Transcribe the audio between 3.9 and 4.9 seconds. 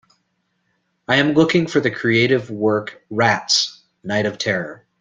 Night of Terror